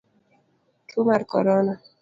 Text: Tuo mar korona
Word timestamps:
Tuo 0.87 1.01
mar 1.09 1.21
korona 1.31 1.73